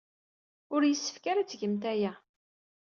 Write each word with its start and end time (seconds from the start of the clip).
Ur 0.73 0.81
yessefk 0.85 1.23
ara 1.31 1.39
ad 1.41 1.47
tgemt 1.49 1.83
aya. 1.91 2.13